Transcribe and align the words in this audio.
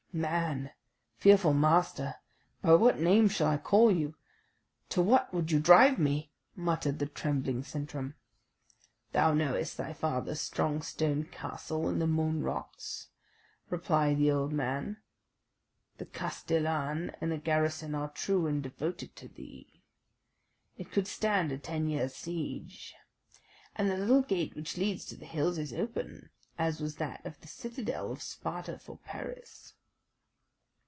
"Man, 0.13 0.71
fearful 1.15 1.53
Master, 1.53 2.15
by 2.61 2.73
what 2.73 2.99
name 2.99 3.29
shall 3.29 3.47
I 3.47 3.55
call 3.55 3.89
you? 3.89 4.15
To 4.89 5.01
what 5.01 5.33
would 5.33 5.51
you 5.53 5.61
drive 5.61 5.97
me?" 5.97 6.33
muttered 6.53 6.99
the 6.99 7.05
trembling 7.05 7.63
Sintram. 7.63 8.15
"Thou 9.13 9.33
knowest 9.33 9.77
thy 9.77 9.93
father's 9.93 10.41
strong 10.41 10.81
stone 10.81 11.23
castle 11.23 11.85
on 11.85 11.99
the 11.99 12.07
Moon 12.07 12.43
rocks?" 12.43 13.07
replied 13.69 14.17
the 14.17 14.29
old 14.31 14.51
man. 14.51 14.97
"The 15.97 16.07
castellan 16.07 17.15
and 17.21 17.31
the 17.31 17.37
garrison 17.37 17.95
are 17.95 18.09
true 18.09 18.47
and 18.47 18.61
devoted 18.61 19.15
to 19.15 19.29
thee. 19.29 19.81
It 20.77 20.91
could 20.91 21.07
stand 21.07 21.53
a 21.53 21.57
ten 21.57 21.87
years' 21.87 22.15
siege; 22.15 22.95
and 23.77 23.89
the 23.89 23.95
little 23.95 24.23
gate 24.23 24.55
which 24.57 24.75
leads 24.75 25.05
to 25.05 25.15
the 25.15 25.23
hills 25.25 25.57
is 25.57 25.71
open, 25.73 26.31
as 26.59 26.81
was 26.81 26.97
that 26.97 27.25
of 27.25 27.39
the 27.39 27.47
citadel 27.47 28.11
of 28.11 28.21
Sparta 28.21 28.77
for 28.77 28.97
Paris." 28.97 29.75